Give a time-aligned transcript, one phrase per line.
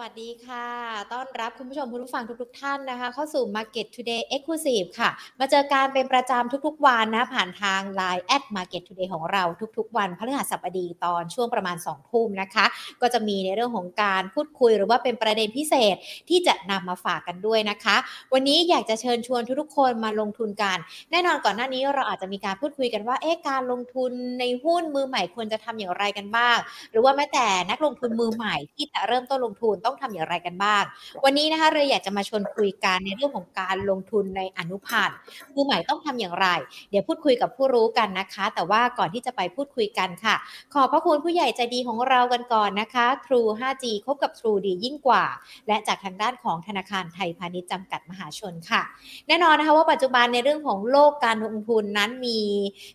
[0.00, 0.68] วัสดีค่ะ
[1.12, 9.42] ต้อนรับคุณผู้ชมคุณผู้ฟังทุกๆทท่านนะคะ เข้าสู่ Market Today Exclusive ค่ะ มาเจอการเป็นประจำทุกๆวันนะ ผ่านทาง Line at Market Today ของเรา
[9.78, 12.66] ทุกๆ วันพฤหัสบดีตอนช่วงประมาณ2ทุ่มนะคะ
[13.02, 15.96] ก็จะมีในเรื่องของการพูดคุยหรือว่าเป็นประเด็นพิเศษ
[16.28, 17.96] ที่จะนำมาฝากกันด้วยนะคะ
[18.32, 20.78] วันนี้อยากจะเชิญชวนทุกๆคนมาลงทุนกัน
[21.10, 26.56] แน่นอนก่อนหน้านี้เราอาจจะมีการพูดคุยกันว่าเอ๊ะการลงทุนในหุ้นมือใหม่ควรจะทำอย่างไรกันบ้าง
[26.90, 30.82] หรือว่าแม้แต่นักลงทุนมือใหม่ที่จะเริ่มต้นลงทุนต้องทำอย่างไรกันบ้าง
[31.24, 35.16] วันนี้นะคะเราอยากจะมาชวนคุยกันในเรื่องของการลงทุนในอนุพันธ์
[35.54, 36.46] มือใหม่ต้องทำอย่างไร
[36.90, 40.34] เดี๋ยวพูดคุยกับผู้รู้กันนะคะ แต่ว่าก่อนที่จะไปพูดคุยกันค่ะ
[40.74, 45.24] ขอบพระคุณผู้ใหญ่ใจดีของเรากันก่อนนะคะ True 5G คบกับ True ดียิ่งกว่า
[45.68, 48.82] และจากทางด้านของธนาคารไทยพาณิชย์จำกัดมหาชนค่ะ
[49.28, 52.38] แน่นอนนะคะว่าปัจจุบันในเรื่องของโลกการลงทุนนั้นมี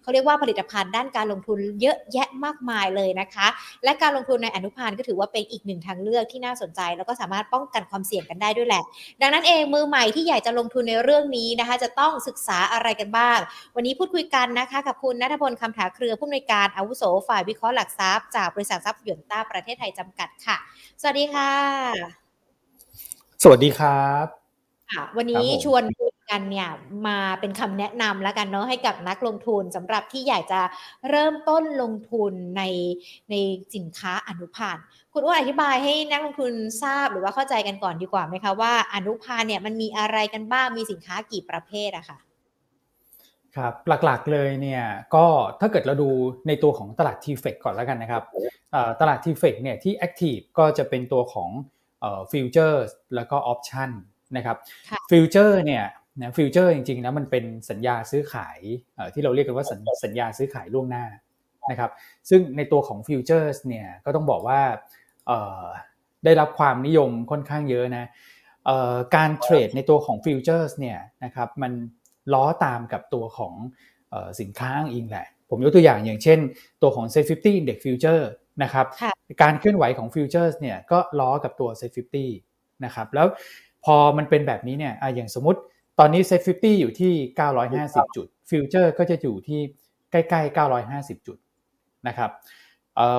[0.01, 3.47] เขาเรียกว่าผลิตภัณฑ์ด้านการลงทุนเยอะแยะมากมายเลยนะคะ
[3.83, 8.83] และการลงทุนในอนุพันธ์ก็ถือว่าเป็นอีกหนึ่งทางเลือกที่น่าสนใจแล้วก็สามารถป้องกันความเสี่ยงกันได้ด้วยแหละ
[9.21, 13.37] ดังนั้นเองมือใหม่ที่อยากจะลงทุนในเรื่องนี้นะคะ จะต้องศึกษาอะไรกันบ้าง
[13.75, 20.57] วันนี้พูดคุยกันนะคะกับคุณนัทพลคำถาเครือผู้อำนวยการอาวุโสฝ่ายวิเคราะห์หลักทรัพย์จากบริษัททรัพย์หยวนต้าประเทศไทยจำกัดค่ะ
[21.01, 21.51] สวัสดีค่ะ
[23.43, 24.25] สวัสดีครับ
[24.91, 26.69] ค่ะวันนี้ชวนคุย กันเนี่ย
[27.07, 30.61] มาเป็นคำแนะนำแล้วกันเนาะให้กับนักลงทุนสำหรับที่อยากจะ
[31.09, 32.63] เริ่มต้นลงทุนใน
[33.31, 33.35] ใน
[33.75, 42.17] สินค้าอนุพันธ์คุณอ้วนอธิบายให้นักลงทุนทราบหรือว่าเข้าใจกันก่อนดีกว่าไหมคะว่าอนุพันธ์เนี่ยมันมีอะไรกันบ้างมีสินค้ากี่ประเภทอะค่ะ
[43.57, 43.73] ครับ
[44.05, 44.83] หลักๆเลยเนี่ย
[45.15, 45.25] ก็
[45.59, 46.09] ถ้าเกิดเราดู
[46.47, 48.23] ในตัวของตลาดทีเฟกก่อนแล้วกันนะครับ
[49.01, 51.49] ตลาดทีเฟกเนี่ยที่แอคทีฟก็จะเป็นตัวของ
[52.31, 53.91] future แล้วก็ option
[54.37, 54.57] นะครับ
[55.11, 55.83] future เนี่ย
[56.19, 58.59] นะ future จริงๆนะมันเป็นสัญญาซื้อขาย
[59.13, 59.65] ที่เราเรียกกันว่า
[60.03, 61.05] สัญญาซื้อขายล่วงหน้า
[61.71, 61.91] นะครับ
[62.29, 64.61] ซึ่งในตัวของ future เนี่ยก็ต้องบอกว่า
[66.25, 68.05] ได้รับความนิยมค่อนข้างเยอะนะ
[69.15, 71.71] การ trade ในตัวของ future เนี่ยนะครับมัน
[72.33, 73.53] ล้อตามกับตัวของ
[74.39, 76.39] สินค้าอ้างอิงแหละ ผมยกตัวอย่างอย่างเช่น
[76.81, 78.23] ตัวของ SET 50 Index Future
[78.63, 78.85] นะครับ
[79.41, 81.97] การเคลื่อนไหวของ future เนี่ยก็ล้อกับตัว s ซ t
[82.43, 83.27] 50นะครับแล้ว
[83.85, 85.59] พอมันเป็นแบบนี้เนี่ยอย่างสมมติ
[86.03, 87.13] ตอนนี้ s ซ t 50อยู่ที่
[87.63, 89.61] 950 จุด future ก็จะอยู่ที่
[90.11, 90.57] ใกล้ๆ
[90.89, 91.37] 950 จุด
[92.07, 92.31] นะครับ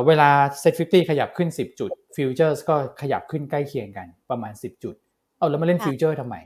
[0.06, 0.30] เวลา
[0.62, 4.94] Set 50ขยับขึ้น 10 จุด Futures ก็ขยับขึ้นใกล้เคียงกันประมาณ 10 จุด
[5.38, 6.36] เอาแล้วมาเล่น future ทำไม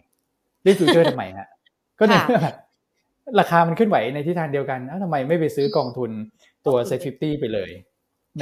[0.64, 1.48] เล่น future ทำไมฮะ
[1.98, 2.40] ก็ในเมื่อ
[3.40, 6.10] ราคามันขึ้นไหวในทิศทางเดียวกันทำไมไม่ไปซื้อกองทุน
[6.66, 7.70] ตัว Set 50ไปเลย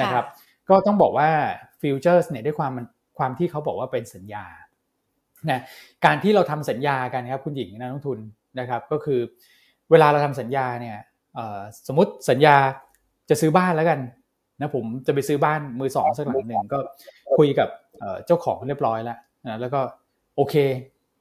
[0.01, 0.25] นะครับ
[0.69, 1.31] ก็ต้องบอกว่า
[1.83, 2.73] ฟิวเจอร์เนี่ยด้วยความ
[3.19, 4.45] ความที่เขาบอกว่าเป็นสัญญา
[5.51, 5.61] นะ
[6.05, 8.19] การที่เราทำสัญญากันครับคุณหญิงนักลงทุน
[8.61, 9.21] นะครับ ก็คือ
[9.91, 10.97] เวลาเราทำสัญญาเนี่ย
[11.89, 12.57] สมมติสัญญา
[13.31, 14.01] จะซื้อบ้านแล้วกัน
[14.61, 16.79] นะผมจะไปซื้อบ้านมือสองสักหลังหนึ่งก็
[17.39, 17.69] คุยกับ
[18.27, 19.81] เจ้าของเรียบร้อยแล้วนะแล้วก็
[20.37, 20.55] โอเค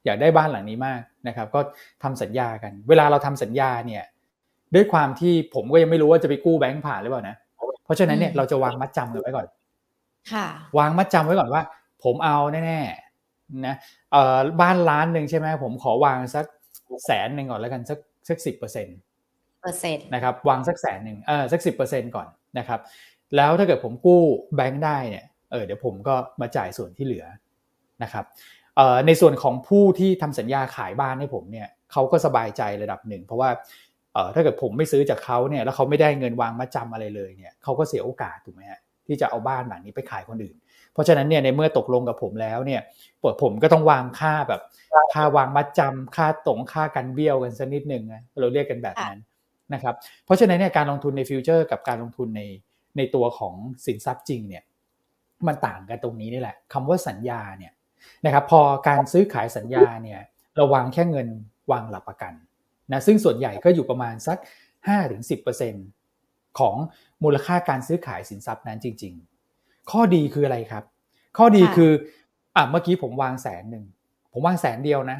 [0.04, 1.60] อยากได้บ้านหลังนี้มากนะครับ ก็
[2.02, 4.04] ทำสัญญากัน เวลาเราทำสัญญาเนี่ย
[4.74, 7.36] ด้วยความที่ผมก็ยังไม่รู้ว่าจะไปกู้แบงก์ผ่านหรือเปล่านะ
[7.84, 9.46] เพราะฉะนั้นเนี่ยเราจะวางมัดจำกันไว้ก่อน
[10.32, 10.46] ค่ะ
[10.78, 11.62] วางมัดจำไว้ก่อนว่า
[12.04, 13.03] ผมเอาแน่ๆ
[13.66, 13.76] นะ
[14.12, 16.46] เอ่อบ้านล้านหนึ่งใช่ไหมผมขอวางสัก
[17.06, 18.98] แสนหนึ่งก่อนแล้วกันสักสักสิบเปอร์เซ็นต์
[19.62, 22.28] เปอร์เซ็นต์นะครับวางสักแสนหนึ่งเออสักสิบเปอร์เซ็นต์ก่อน
[22.58, 22.80] นะครับ
[23.36, 24.22] แล้วถ้าเกิดผมกู้
[24.56, 27.26] แบงค์ได้เนี่ยเออเดี๋ยวผมก็มาจ่ายส่วนที่เหลือ
[28.02, 28.24] นะครับ
[29.06, 33.50] ในส่วนของผู้ที่ทำสัญญาขายบ้านให้ผมเนี่ยเขาก็สบายใจระดับหนึ่ง เพราะว่า
[34.34, 40.56] ถ้าเกิดผมไม่ซื้อจากเขาเนี่ยแล้วเขาไม่ได้เงินวางมาจำอะไรเลยเนี่ยเขาก็เสียโอกาสถูกไหมฮะที่จะเอาบ้านหลังนี้ไปขายคนอื่น
[40.94, 42.80] เพราะฉะนั้นเนี่ยในเมื่อตกลงกับผมแล้วเนี่ย
[43.20, 44.60] ปวดผมก็ต้องวางค่าแบบ
[45.14, 49.18] ค่าวางมัดจำค่าตรงค่ากันเบี้ยวกันสักนิดหนึ่งนะเราเรียกกันแบบนั้น
[49.74, 49.94] นะครับ
[50.24, 52.42] เพราะฉะนั้นเนี่ยการลงทุนในฟิวเจอร์ กับการลงทุนใน
[52.96, 53.54] ในตัวของ
[53.86, 54.64] สินทรัพย์จริงเนี่ย
[55.46, 57.72] มันต่างกันตรงนี้นี่แหละคำว่าสัญญาเนี่ย
[58.24, 60.20] นะครับพอการซื้อขายสัญญาเนี่ย
[60.56, 61.28] เราวางแค่เงิน
[61.72, 62.32] วางหลักประกัน
[62.92, 64.38] นะซึ่งส่วนใหญ่ก็อยู่ประมาณสัก
[65.48, 66.76] 5-10%ของ
[67.24, 69.33] มูลค่าการซื้อขายสินทรัพย์นั้นจริง ๆ
[69.90, 70.84] ข้อดีคืออะไรครับ
[71.38, 71.90] ข้อดีคือ
[72.56, 73.84] อะเมื่อกี้ผมวางแสนหนึ่ง
[74.32, 75.18] ผมวางแสนเดียวนะ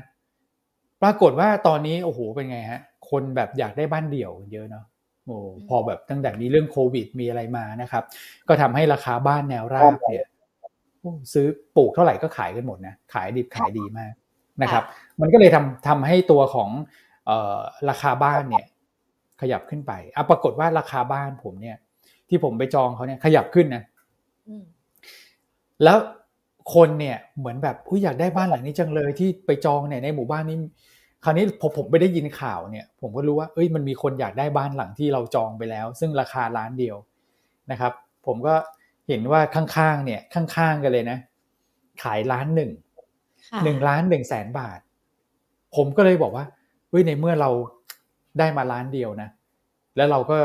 [1.02, 2.80] ปรากฏว่าตอนนี้โอ้โหเป็นไงฮะ
[3.10, 4.84] คนแบบอยากได้บ้านเดี่ยวเยอะเนาะ
[5.26, 5.36] โอ้
[5.68, 8.04] พอแบบตั้งแต่มีเรื่องโควิดมีอะไรมานะครับ
[8.48, 10.26] ก็ทำให้ราคาบ้านแนวราบเนี่ย
[11.32, 11.46] ซื้อ
[11.76, 14.12] ปลูกเท่าไหร่ก็ขายกันหมดนะขายดิบขายดีมาก
[14.62, 14.84] นะครับ
[15.20, 16.70] มันก็เลยทำทำให้ตัวของ
[17.88, 18.66] ราคาบ้านเนี่ย
[19.40, 21.76] ขยับขึ้นไปอะปรากฏว่าราคาบ้านผมเนี่ย
[22.28, 23.82] ที่ผมไปจองเขาเนี่ยขยับขึ้นนะ
[25.84, 25.98] แล้ว
[26.74, 30.56] คนเนี่ยเหมือนแบบผู้อยากได้บ้านหลังนี้จังเลยที่ไปจองเนี่ยในหมู่บ้านนี้
[31.24, 36.96] คราวนี้พอผมไปได้ยินข่าวเนี่ย ผมก็รู้ว่าเอ้ยมันมีคนอยากได้บ้านหลังที่เราจองไปแล้ว ซึ่งราคาล้านเดียว
[37.70, 37.92] นะครับ
[38.26, 38.54] ผมก็
[39.08, 41.18] เห็นว่าข้างๆเนี่ยข้างๆกันเลยนะ
[42.02, 42.70] ขายล้านหนึ่ง
[43.50, 44.80] ค่ะหนึ่งล้านหนึ่งแสนบาท
[45.76, 46.44] ผมก็เลยบอกว่า
[46.90, 47.50] เฮ้ยในเมื่อเรา
[48.38, 49.28] ได้มาล้านเดียวนะ
[49.96, 50.38] แล้วเราก็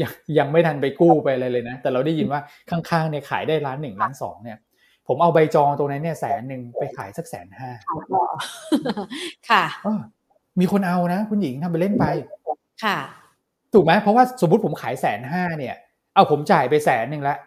[0.00, 2.40] ยังยังไม่ทันไปกู้ไปอะไรเลยนะ แต่เราได้ยินว่า
[2.70, 4.58] ข้างๆเนี่ยขายได้ล้านหนึ่งล้านสองเนี่ย
[5.08, 7.70] ผมเอาใบจองตรงนั้นเนี่ยแสนหนึ่งไปขายสักแสนห้า
[9.50, 10.00] ค่ะเออ
[10.60, 12.04] มีคนเอานะ คุณหญิงทำไปเล่นไป
[12.84, 12.98] ค่ะ
[13.74, 15.74] ถูกไหมเพราะว่าสมมติผมขายแสนห้าเนี่ย
[16.14, 17.38] เอาผมจ่ายไปแสนหนึ่งแล้ว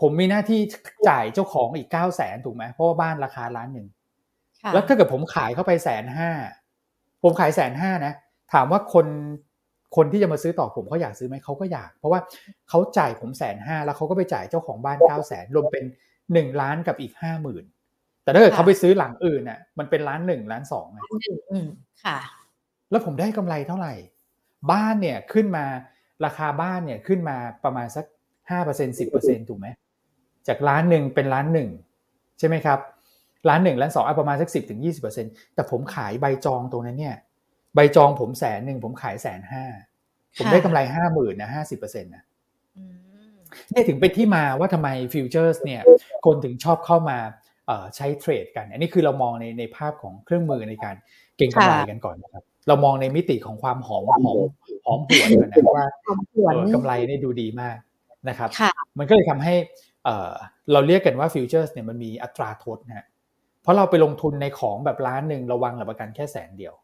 [0.00, 0.60] ผมมีหน้าที่
[1.08, 3.86] จ่ายเจ้าของอีกเก้าแสนถูกไหมเพราะว่าบ้านราคาล้านหนึ่ง
[4.62, 6.30] ค่ะแล้วถ้าเกิดผมขายเข้าไปแสนห้า
[7.22, 8.12] ผมขายแสนห้านะ
[8.52, 9.06] ถามว่าคน
[9.96, 12.20] คนที่จะมาซื้อต่อผมเขาอยากซื้อไหมเขาก็อยาก เพราะว่า
[12.68, 15.84] เขาจ่ายผมแสนห้าแล้วเขาก็ไปจ่ายเจ้าของบ้านเก้าแสนรวมเป็น
[16.32, 17.64] หนึ่งล้านกับอีกห้าหมื่น
[18.22, 21.66] แต่ถ้าเกิดเขาไปซื้อหลังอื่นน่ะ มันเป็นล้านหนึ่งล้านสองไงหนึ่งอืม
[22.04, 22.18] ค่ะ
[22.90, 23.94] แล้วผมได้กำไรเท่าไหร่
[24.72, 25.64] บ้านเนี่ยขึ้นมา
[26.24, 28.04] ราคาบ้านเนี่ยขึ้นมาประมาณสัก
[28.50, 29.66] ห้าเปอร์เซ็นสิบเปอร์เซ็นถูกไหม
[30.48, 31.68] จากล้านหนึ่งเป็นล้านหนึ่ง
[32.38, 32.78] ใช่ไหมครับ
[33.48, 37.16] ล้านหนึ่งล้านสองประมาณสักสิบถึงยี่สิบเปอร์เซ็นแต่ผมขายใบจองตรงนั้นเนี่ย
[37.74, 39.64] ใบจองผมแสนหนึ่งผมขายแสนห้า
[40.38, 42.22] ผมค่ะได้กำไรห้าหมื่นนะห้าสิบเปอร์เซ็นต์นะ
[42.76, 42.94] อืม
[43.72, 45.82] นี่ถึงเป็นที่มาว่าทำไมฟิวเจอร์สเนี่ย
[46.26, 47.18] คนถึงชอบเข้ามา
[47.66, 50.96] เอ่อใช้เทรดกัน อันนี้คือเรามองในในภาพของเครื่องมือในการ
[51.36, 54.38] เก็งกำไรกันก่อนนะครับเรามองในมิติของความหอมหอม
[54.84, 57.76] หอมหวนก่อนนะว่าความหวนเออกำไรนี่ดูดีมาก
[58.28, 59.54] นะครับค่ะมันก็เลยทำให้
[60.04, 60.32] เอ่อ
[60.72, 63.06] เราเรียกกันว่าฟิวเจอร์สเนี่ยมันมีอัตราทดนะฮะ
[63.62, 66.74] เพราะเราไปลงทุนในของแบบล้านหนึ่งระวังหลักประกันแค่แสนเดียว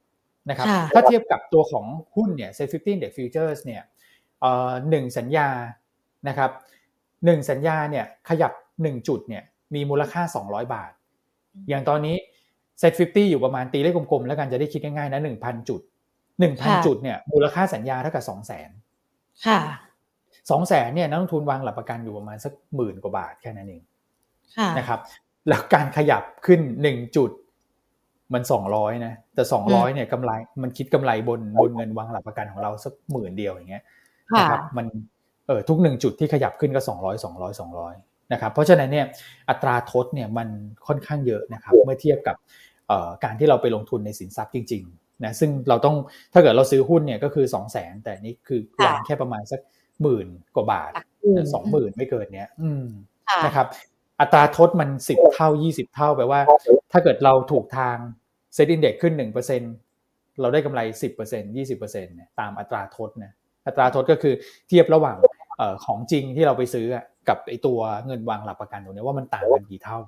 [0.50, 1.84] นะครับค่ะถ้าเทียบกับตัวของ
[2.16, 3.82] หุ้นเนี่ย Set 15 Index Futures เนี่ย
[4.40, 5.48] เอ่อหนึ่งสัญญา
[6.28, 6.50] นะครับ
[7.24, 8.52] หนึ่งสัญญาเนี่ยขยับ
[8.82, 9.42] หนึ่งจุดเนี่ย
[9.74, 10.92] มีมูลค่า 200 บาท
[11.68, 12.16] อย่างตอนนี้
[12.80, 15.80] Set 50อยู่ประมาณตีเลขกลมๆ แล้วกันจะได้คิดง่ายๆนะ1,000จุด
[16.32, 18.24] 1,000จุดเนี่ยมูลค่าสัญญาเท่ากับ
[18.84, 19.60] 200,000ค่ะ
[20.50, 23.82] สองแสนเนี่ยนักลงทุนวางหลักประกันอยู่ประมาณสักหมื่นกว่าบาทแค่นั้นเอง
[24.56, 25.00] ค่ะนะครับ
[25.48, 27.30] แล้วการขยับขึ้นหนึ่งจุด
[28.34, 30.30] มันสองร้อยนะ แต่สองร้อยเนี่ยกำไร
[30.62, 33.84] มันคิดกำไรบนบนเงินวางหลักประกันของเราสักหมื่นเดียวอย่างเงี้ย
[34.32, 34.86] ค่ะนะครับมัน
[35.46, 37.94] เออทุกหนึ่งจุดที่ขยับขึ้นก็สองร้อยสองร้อยสองร้อย
[38.32, 39.06] นะครับเพราะฉะนั้นเนี่ย
[39.48, 40.48] อัตราทดเนี่ยมัน
[40.86, 42.36] ค่อนข้างเยอะนะครับเมื่อเทียบกับ
[42.88, 45.96] เอ่อการที่เราไปลงทุนในสินทรัพย์จริงๆนะซึ่งเราต้อง
[46.32, 49.60] ถ้าเกิดเราซื้อหุ้นเนี่ยก็คือสองแสนแต่นี่คือวางแค่ประมาณสัก
[50.02, 52.84] หมื่นกว่าบาทหลักอื่นสองหมื่นไม่เกินเนี้ยอืม
[53.28, 53.66] ค่ะนะครับ
[54.20, 56.40] อัตราทดมันสิบเท่ายี่สิบเท่าแปลว่า
[56.92, 57.96] ถ้าเกิดเราถูกทาง
[58.54, 59.62] เซ็นดินเด็กขึ้นหนึ่งเปอร์เซ็น
[60.40, 63.32] เราได้กำไรสิบเปอร์เซ็นยี่สิบเปอร์เซ็นเนี่ยตามอัตราทดนะ
[63.66, 64.34] อัตราทดก็คือ
[64.68, 65.16] เทียบระหว่าง
[65.56, 69.98] เอ่อของจริงที่เราไปซื้ออะกับไอตัวเงินวางหลักประกันตรงเนี้ยว่ามันต่างกันกี่เท่า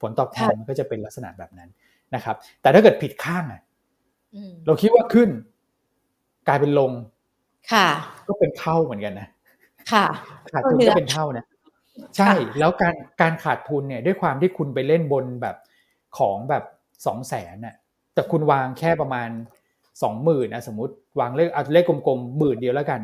[0.00, 1.68] ผลตอบแทนมันก็จะเป็นลักษณะแบบนั้น
[2.14, 3.62] นะครับ แต่ถ้าเกิดผิดข้างอะ
[4.34, 5.30] อืมเราคิดว่าขึ้น
[6.48, 6.92] กลายเป็นลง
[7.72, 7.88] ค่ะ
[8.28, 9.28] ก็เป็นเท่าเหมือนกันนะ
[9.92, 10.06] ค่ะ
[10.52, 11.44] ขาดทุนก็เป็นเท่านะ
[12.16, 15.56] ใช่แล้วการการขาดทุนเนี่ยด้วยความที่คุณไปเล่นบนแบบ
[16.18, 16.64] ของแบบ
[17.06, 17.74] สองแสนน่ะ
[18.14, 19.28] แต่คุณวางแค่ประมาณ
[20.02, 23.00] สองหมื่นนะสมมติวางเลขเอาเลขกลมๆหมื่นเดียวแล้วกัน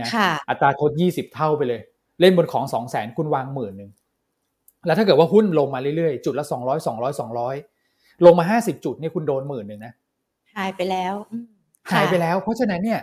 [0.00, 1.80] นะค่ะอัตราทดยี่สิบเท่าไปเลย
[2.20, 3.90] เล่นบนของสองแสนคุณวางหมื่นหนึ่ง
[4.86, 7.56] แล้วถ้าเกิดว่าหุ้นลงมาเรื่อยๆ จุดละสองร้อยสองร้อยสองร้อย
[8.24, 9.92] ลงมาห้าสิบจุดนี่คุณโดนหมื่นหนึ่งนะ
[10.56, 11.44] หายไปแล้วอืม
[11.92, 13.00] หายไปค่ะแล้ว เพราะฉะนั้นเนี่ย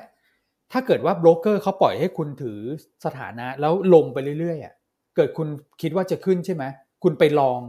[0.71, 2.59] ถ้าเกิดว่าโบรกเกอร์เขาปล่อยให้คุณถือ
[3.05, 4.73] สถานะ แล้วลงไปเรื่อยๆอะ
[5.15, 5.47] เกิดคุณ
[5.81, 6.63] คิดว่าจะขึ้นใช่ไหม
[7.03, 7.59] คุณไปลอง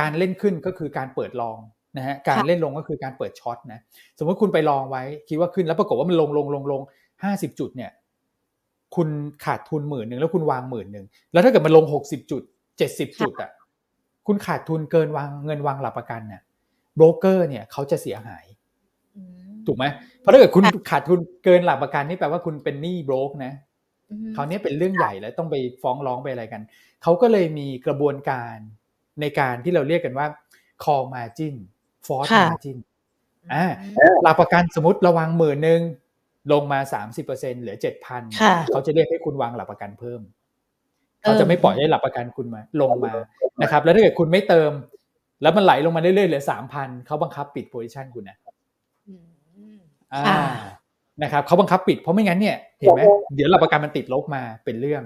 [0.00, 1.58] การเล่นขึ้นก็คือการเปิดลอง
[1.96, 3.80] นะฮะการเล่นลงก็คือการเปิดช็อตนะ
[4.18, 6.82] สมมติคุณไปลองไว้ คิดว่าขึ้นแล้วปรากฏว่ามันลงลงลงลง
[7.22, 7.90] ห้าสิบจุดเนี่ย
[8.96, 9.08] คุณ
[9.44, 12.42] ขาดทุนหมื่นหนึ่งแล้วคุณวางหมื่นหนึ่งแล้วถ้าเกิดมันลงหกสิบจุด
[12.78, 13.50] เจ็ดสิบจุดอะ
[14.26, 16.42] คุณขาดทุนเกินวางเงินวางหลักประกันเนี่ย
[16.96, 18.44] โบรกเกอร์เนี่ยเขาจะเสียหาย
[19.16, 19.84] อืมถูกไหม
[20.20, 23.73] เพราะถ้าเกิดคุณค่ะขาดทุนเกินหลักประกันนี่แปลว่าคุณเป็นหนี้โบรกนะอืม
[24.36, 26.62] คราวนี้เป็นเรื่องใหญ่แล้วต้องไปฟ้องร้องไปอะไรกัน
[27.02, 28.56] เขาก็เลยมีกระบวนการ
[29.20, 30.26] ในการที่เราเรียกกันว่า
[30.84, 31.54] call margin
[32.06, 32.78] force ค่ะ margin
[33.52, 33.64] อ่า
[34.22, 35.80] หลักประกันสมมติระวังหมื่นหนึ่ง
[36.52, 36.80] ลงมา
[37.24, 37.76] 30%เหลือ
[38.08, 40.20] 7,000ค่ะเขาจะเรียกให้คุณวางหลักประกันเพิ่ม
[41.22, 43.12] เออเขาจะไม่ปล่อยให้หลักประกันคุณมาลงมา
[43.62, 44.70] นะครับ แล้วถ้าเกิดคุณไม่เติม
[45.42, 46.42] แล้วมันไหลลงมาเรื่อยๆเหลือ
[46.74, 48.36] 3,000เขาบังคับปิดโพซิชันคุณนะ
[49.08, 49.14] อื
[49.74, 49.78] ม
[50.12, 50.42] อ่าค่ะ
[51.22, 53.00] นะครับเขาบังคับปิดเพราะไม่งั้นเนี่ยเห็นไหม
[53.34, 55.02] เดี๋ยวหลักประกันมันติดลบมาเป็นเรื่อง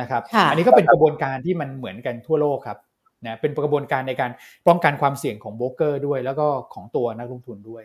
[0.00, 2.78] นะครับค่ะอันนี้ก็เป็นกระบวนการที่มันเหมือนกันทั่วโลกครับ
[3.26, 4.30] นะเป็นกระบวนการในการ
[4.68, 7.84] ป้องกันความเสี่ยงของโบรกเกอร์ด้วย แล้วก็ของตัวนักลงทุนด้วย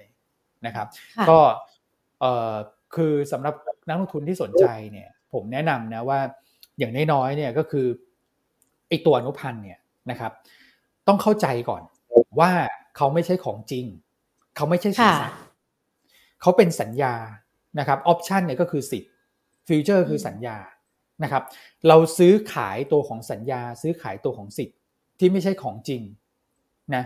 [0.65, 0.87] นะครับ
[1.17, 1.39] ค่ะก็
[2.21, 2.53] เอ่อ
[2.95, 3.55] คือสำหรับ
[3.87, 6.19] นักลงทุนที่สนใจเนี่ย ผมแนะนำนะว่า
[6.77, 7.87] อย่างน้อยๆเนี่ยก็คือ
[8.89, 9.79] ไอตัวอนุพันธ์เนี่ย
[10.11, 10.31] นะครับ
[11.07, 11.81] ต้องเข้าใจก่อน
[12.39, 12.51] ว่า
[12.97, 13.85] เขาไม่ใช่ของจริง
[14.55, 15.39] เขาไม่ใช่สินทรัพย์
[16.41, 17.13] เขาเป็นสัญญา
[17.79, 19.11] นะครับ option เนี่ยก็คือสิทธิ์
[19.67, 20.57] future คือสัญญา
[21.23, 21.43] นะครับ
[21.87, 24.77] เราซื้อขายตัวของสัญญา ซื้อขายตัวของสิทธิ์
[25.19, 26.01] ที่ไม่ใช่ของจริง
[26.95, 27.03] นะ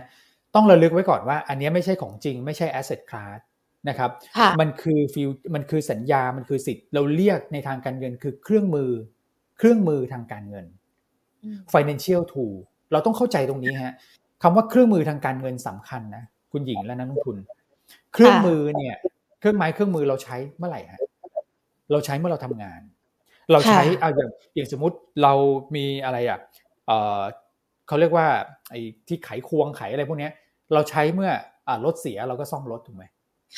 [0.54, 3.38] ต้องระลึกไว้ก่อนว่า อันนี้ไม่ใช่ของจริง ไม่ใช่ asset class
[3.88, 4.10] นะครับ
[4.60, 8.90] มันคือ future มันคือสัญญา มันคือสิทธิ์ เราเรียกในทางการเงินคือเครื่องมือ
[9.58, 10.66] เครื่องมือทางการเงิน
[11.72, 12.54] financial tool
[12.92, 13.94] เราต้องเข้าใจตรงนี้ฮะ
[14.42, 17.36] คำว่าเครื่องมือทางการเงินสำคัญนะคุณหญิงและนักลงทุน
[18.12, 18.96] เครื่องมือเนี่ย
[19.44, 21.00] เครื่องไม้เครื่องมือเราใช้เมื่อไหร่ฮะ
[21.92, 22.80] เราใช้เมื่อเราทำงาน
[23.52, 25.32] เราใช้เอาอย่างอย่างสมมติเรา
[25.76, 26.38] มีอะไรอะ
[26.86, 27.20] เออ
[27.86, 28.26] เขาเรียกว่า
[28.70, 30.28] ไอ้ที่ไขควงไขอะไรพวกนี้
[30.74, 31.30] เราใช้เมื่อ
[31.68, 33.04] อรถเสียเราก็ซ่อมรถถูกไหม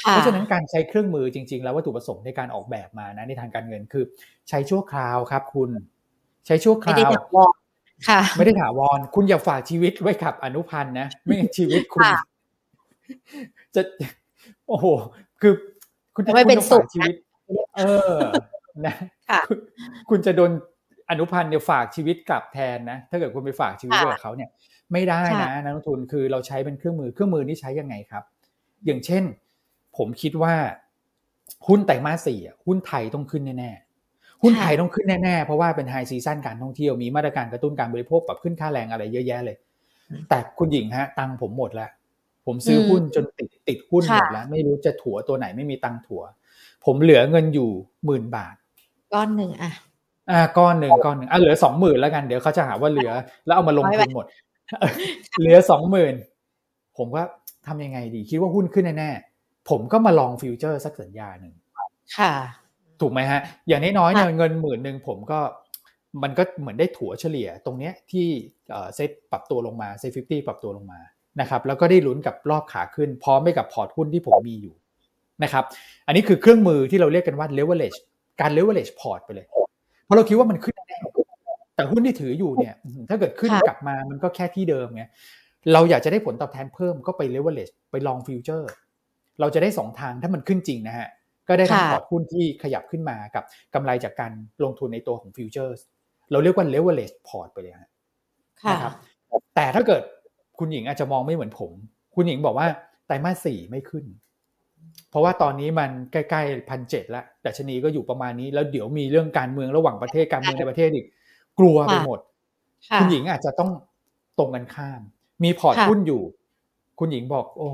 [0.00, 4.04] เพราะฉะนั้นการใช้เครื่องมือจริง ๆ แล้ววัตถุประสงค์ในการออกแบบมานะในทางการเงินคือ
[4.48, 5.70] ใช้ชั่วคราวครับ คุณ
[6.46, 7.10] ใช้ชั่วคราว
[8.08, 12.02] ค่ะ ไม่ได้ถาวรคุณอย่าฝากชีวิตไว้กับอนุพันธ์นะไม่งั้นชีวิตคุณ
[13.74, 13.82] จะ
[14.68, 14.86] โอ้โห
[15.40, 15.52] คือ
[16.16, 17.14] คุณจะไม่เป็นสุขชีวิต
[17.76, 17.82] เอ
[18.16, 18.18] อ
[18.86, 18.94] นะ
[20.10, 20.50] คุณจะโดน
[21.10, 24.50] อนุพันธ์เนี่ยฝากชีวิตกลับแทนนะ ถ้าเกิดคุณไปฝากชีวิตกับเขาเนี่ย
[24.92, 28.24] ไม่ได้นะนักลงทุนคือเราใช้เป็นเครื่องมือเครื่องมือนี่ใช้ยังไงครับ
[28.86, 29.22] อย่างเช่น
[29.96, 30.54] ผมคิดว่า
[31.68, 33.70] หุ้นไตรมาสสี่หุ้นไทยต้องขึ้นแน่
[34.42, 39.56] หุ้นไทยต้องขึ้นแน่ๆเพราะว่าเป็นไฮซีซั่นการท่องเที่ยวมีมาตรการกระตุ้นการบริโภคปรับขึ้นค่าแรงอะไรเยอะแยะเลย
[40.28, 41.90] แต่คุณหญิงฮะ ตังผมหมดแล้ว
[42.46, 46.22] ผมซื้อหุ้นจนติดติดหุ้นหมดแล้ว ไม่รู้จะถัวตัวไหนไม่มีตังถัว
[46.84, 47.70] ผมเหลือเงินอยู่
[48.06, 48.54] หมื่นบาท
[49.14, 49.72] ก้อนหนึ่งอะ
[50.30, 53.12] อ่าก้อนหนึ่งก้อนหนึ่งอะเหลือสองหมื่นแล้วกันเดี๋ยวเขาจะหาว่าเหลือ
[53.46, 54.26] แล้วเอามาลงทุนหมด
[55.40, 56.14] เหลือสองหมื่น
[56.98, 57.24] ผมว่า
[57.66, 61.54] ทำยังไงดี คิดว่าหุ้นขึ้นแน่ๆผมก็มา long future สักสัญญาหนึ่ง
[62.16, 62.32] ค่ะ
[63.00, 65.40] ถูกไหมฮะ อย่างน้อยๆเนี่ยเงินหมื่นหนึ่งผมก็
[66.22, 68.28] มันก็เหมือนได้ถัวเฉลี่ย ตรงเนี้ยที่
[68.94, 71.00] เซ็ตปรับตัวลงมา SET fifty ปรับตัวลงมา
[71.40, 74.74] นะครับแล้วก็ได้ลุ้นกับรอบขาขึ้น พร้อมไปกับ port หุ้นที่ผมมีอยู่
[75.44, 75.64] นะครับ
[76.06, 77.98] อันนี้คือเครื่องมือที่เราเรียกกันว่า leverage
[78.40, 79.46] การ leverage พอร์ตไปเลย
[80.04, 80.98] เพราะเราคิดว่ามันขึ้นแน่
[81.74, 82.74] แต่หุ้นที่ถืออยู่เนี่ย
[83.08, 85.04] ถ้าเกิดขึ้นกลับมามันก็แค่ที่เดิมไง
[85.72, 88.70] เราอยากจะได้ผลตอบแทนเพิ่มก็ไป leverage ไป long future
[89.40, 91.08] เราจะได้สองทางถ้ามันขึ้นจริงนะฮะ
[91.48, 94.32] ก็ได้ทั้ง port หุ้นที่ขยับขึ้นมากับกำไรจากการ
[94.64, 95.80] ลงทุนในตัวของ futures
[96.30, 97.74] เราเรียกว่า leverage port ไปเลย
[98.70, 98.92] นะครับ
[99.54, 100.02] แต่ถ้าเกิด
[100.58, 101.72] คุณหญิงอาจจะมองไม่เหมือนผม
[102.14, 102.66] คุณหญิงบอกว่า
[103.06, 104.04] ไตรมาสสี่ไม่ขึ้น
[105.10, 111.06] เพราะว่าตอนนี้มันใกล้ๆพันเจ็ดแล้วดัชนีก็อยู่ประมาณนี้แล้วเดี๋ยวมีเรื่องการเมืองระหว่างประเทศการเมืองในประเทศอีก
[111.58, 112.18] กลัวไปหมด
[113.00, 113.70] คุณหญิงอาจจะต้อง
[114.38, 115.00] ตรงกันข้าม
[115.44, 116.22] มีพอร์ตหุ้นอยู่
[116.98, 117.68] คุณหญิงบอก โอ้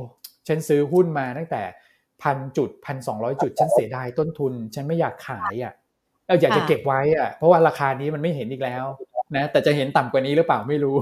[0.48, 1.62] ฉันซื้อหุ้นมาตั้งแต่
[2.22, 5.72] พันจุดพันสองร้อยจุดฉันเสียดายต้นทุน ฉันไม่อยากขายอะ
[6.26, 8.84] เราอยากจะเก็บไว้อะเพราะว่าราคานี้มันไม่เห็นอีกแล้ว
[9.36, 10.96] นะแต่จะเห็นต่ำกว่านี้หรือเปล่าไม่รู้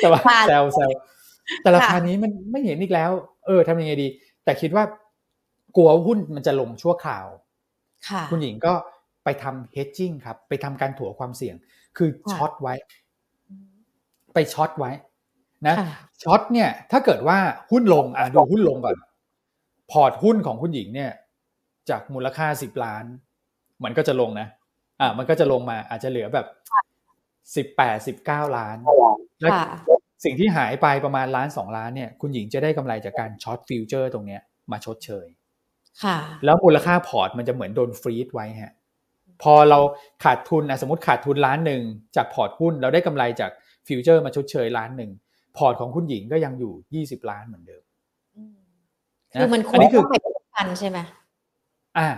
[0.00, 0.90] แต่ว่าแซวแซว
[1.62, 3.10] แต่ราคานี้มันไม่เห็นอีกแล้ว
[3.46, 4.08] เออทำยังไงดี
[4.44, 4.84] แต่คิดว่า
[5.76, 7.26] กลัวหุ้นมันจะลงชั่วคราว
[8.30, 8.74] คุณหญิงก็
[9.24, 11.56] ไปทำ hedging ครับ ไปทำการถัวความเสี่ยง
[11.96, 12.74] คือ short ไว้
[14.34, 14.90] ไป short ไว้
[15.66, 15.76] นะ
[16.22, 17.38] short เนี่ย ถ้าเกิดว่า
[17.70, 18.96] หุ้นลงอะดูหุ้นลงก่อน
[19.90, 21.10] พอร์ตหุ้นของคุณหญิงเนี่ย
[21.90, 23.04] จากมูลค่ายี่สิบล้าน
[23.84, 24.48] มันก็จะลงนะ
[25.00, 26.46] อ่ามันก็จะลงมาอาจจะเหลือแบบ
[27.56, 28.76] สิบแปดสิบเก้าล้าน
[29.40, 29.52] แล้ว
[30.24, 34.40] สิ่งที่หายไปประมาณล้านสองล้านเนี่ย คุณหญิงจะได้กำไรจากการ short future ตรงเนี้ย
[34.72, 35.26] มาชดเชย
[36.04, 38.74] ค่ะแล้วมูลค่าพอร์ตมันจะเหมือนโดน freeze ไว้ฮะ
[39.42, 39.78] พอเรา
[40.24, 41.82] ขาดทุนนะสมมติขาดทุนล้านหนึ่ง
[42.16, 43.50] จากพอร์ตหุ้น เราได้กำไรจาก
[43.88, 45.10] future มาชดเชยล้านหนึ่ง
[45.56, 47.82] พอร์ตของคุณหญิงก็ยังอยู่ยี่สิบล้านเหมือนเดิม
[49.40, 50.14] คือมันควรต้องไป
[50.56, 50.98] กันใช่ไหม
[51.98, 52.08] อ่า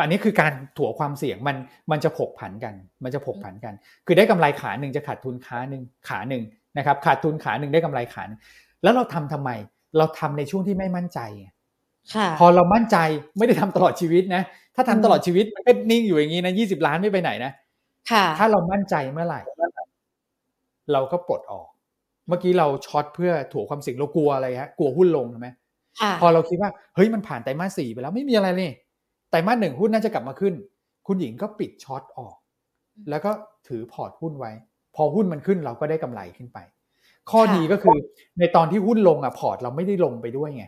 [0.00, 1.56] อันนี้คือการถัวความเสี่ยงมัน
[1.90, 2.74] มันจะผกผันกัน
[3.04, 3.74] มันจะผกผันกัน
[4.06, 6.42] คือได้กำไรขาหนึ่งจะขาดทุนขาหนึ่งขาหนึ่ง
[6.78, 8.24] นะครับขาดทุนขาหนึ่งได้กำไรขา
[8.82, 9.50] แล้วเราทำทำไม
[9.98, 11.20] เราทำในช่วงที่ไม่มั่นใจ
[12.38, 12.96] พอเรามั่นใจ
[13.38, 14.42] ไม่ได้ทำตลอดชีวิตนะ
[14.74, 17.52] ถ้าทำตลอดชีวิตมันก็นิ่งอยู่อย่างนี้นะยี่สิบล้านไม่ไปไหนนะ
[18.38, 19.40] ถ้าเรามั่นใจเมื่อไหร่
[20.92, 21.66] เราก็ปลดออก
[22.28, 25.48] เมื่อกี้เรา short เพื่อถัวความเสี่ยงเรากลัวอะไรฮะกลัวหุ้นลงใช่ไหม
[26.20, 28.72] พอเราคิดว่าเฮ้ยมันผ่านไตรมาสสี่ไปแล้วไม่มีอะไรเลย
[29.30, 30.54] ไตรมาสหนึ่งหุ้นน่าจะกลับมาขึ้น
[31.06, 32.36] คุณหญิงก็ปิด short ออก
[33.10, 33.30] แล้วก็
[33.68, 34.52] ถือพอร์ตหุ้นไว้
[34.96, 36.58] พอหุ้นมันขึ้นเราก็ได้กำไรขึ้นไป
[37.30, 37.96] ข้อดีก็คือ
[38.38, 40.64] ในตอนที่หุ้นลงอะพอร์ตเราไม่ได้ลงไปด้วยไง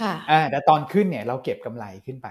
[0.00, 2.28] ค่ะอ่าแต่ตอนขึ้นเนี่ยเราเก็บกำไรขึ้นไป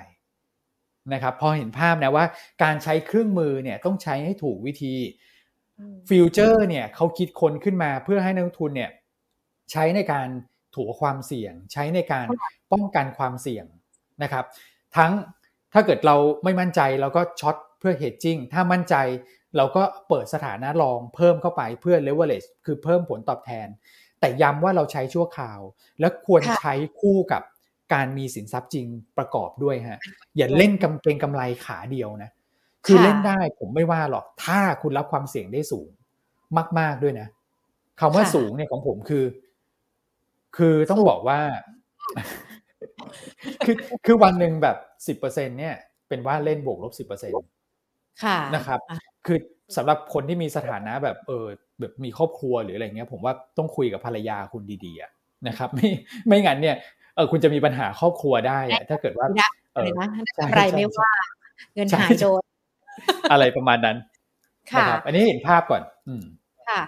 [1.14, 2.26] นะครับพอเห็นภาพนะว่า
[2.64, 4.94] การใช้เครื่องมือเนี่ยต้องใช้ให้ถูกวิธี
[6.10, 8.92] future เนี่ยเขาคิดค้นขึ้นมาเพื่อให้นักลงทุนเนี่ย
[9.72, 10.28] ใช้ในการ
[10.76, 12.28] ถัวความเสี่ยง ใช้ในการ
[12.72, 13.66] ป้องกันความเสี่ยง
[14.24, 14.46] นะครับ
[14.98, 15.12] ทั้ง
[15.74, 18.96] ถ้าเกิดเราไม่มั่นใจเราก็ช็อตเพื่อเฮดจิ้งถ้ามั่นใจ
[19.58, 23.68] เราก็เปิดสถานะรองเพิ่มเข้าไปเพื่อเลเวลเลชคือเพิ่มผลตอบแทน
[24.20, 25.60] แต่ย้ำว่าเราใช้ชั่วคราว
[26.00, 27.42] และควรใช้คู่กับ
[27.94, 30.00] การมีสินทรัพย์จริงประกอบด้วยฮะ
[30.38, 32.30] อย่าเล่นกำเป็นกำไรขาเดียวนะ
[32.86, 35.90] คือเล่นได้ผมไม่ว่าหรอก ถ้าคุณรับความเสี่ยงได้สูง
[36.80, 37.28] มาก ๆด้วยนะ
[38.00, 39.26] คำว่าสูงเนี่ยของผมคือ
[40.58, 41.40] คือต้องบอกว่า
[43.66, 45.76] คือคือวันหนึ่งแบบสิบเปอร์เซ็นเนี่ย
[46.10, 47.32] เป็นว่าเล่นบวกลบสิบเปอร์เซ็น
[48.24, 49.38] ค่ะนะครับอะคือ
[49.76, 51.46] สำหรับคนที่มีสถานะแบบเออ
[51.80, 55.12] แบบมีครอบครัวหรืออะไรเงี้ย ผมว่าต้องคุยกับภรรยาคุณดีๆอะ
[55.48, 55.90] นะครับ ไม่
[56.28, 56.76] ไม่งั้นเนี่ย
[57.16, 59.28] เออคุณจะมีปัญหาครอบครัวได้อะถ้าเกิดว่า
[59.76, 61.12] เออะไรอนะใช่อะไรใช่ไม่ใช่ว่า
[61.74, 62.42] เงินใช่หายโจร
[63.32, 64.04] อะไรประมาณนั้นนะ
[64.72, 66.24] ค่ะครับอันนี้เห็นภาพก่อน อืม
[66.70, 66.82] ค่ะ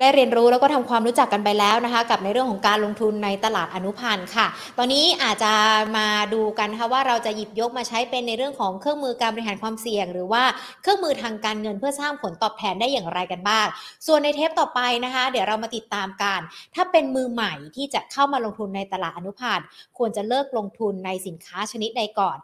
[0.00, 4.46] ได้เรียนรู้แล้วก็ทำความรู้จักกันไปแล้วนะคะ กับในเรื่องของการลงทุนในตลาดอนุพันธ์ค่ะ
[4.78, 5.52] ตอนนี้อาจจะ
[5.96, 10.42] มาดูกันนะคะว่าเราจะหยิบยกมาใช้เป็นในเรื่องของเครื่องมือการบริหารความเสี่ยง หรือว่า
[10.82, 13.66] เครื่องมือทางการเงินเพื่อสร้างผลตอบแทนได้อย่างไรกันบ้าง
[14.06, 16.40] ส่วนในเทปต่อไปนะคะ เดี๋ยวเรามาติดตามกัน
[16.74, 19.66] ถ้าเป็นมือใหม่ที่จะเข้ามาลงทุนในตลาดอนุพันธ์
[19.98, 22.36] ควรจะเลิกลงทุนในสินค้าชนิดใดก่อน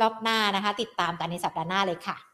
[0.00, 2.33] รอบหน้านะคะ ติดตามกันในสัปดาห์หน้าเลยค่ะ